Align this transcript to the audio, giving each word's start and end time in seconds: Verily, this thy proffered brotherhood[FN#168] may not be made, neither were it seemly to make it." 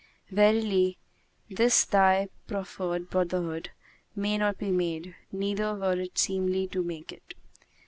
Verily, 0.31 0.97
this 1.47 1.85
thy 1.85 2.29
proffered 2.47 3.11
brotherhood[FN#168] 3.11 3.67
may 4.15 4.35
not 4.35 4.57
be 4.57 4.71
made, 4.71 5.13
neither 5.31 5.75
were 5.75 5.99
it 5.99 6.17
seemly 6.17 6.65
to 6.65 6.81
make 6.81 7.11
it." 7.11 7.35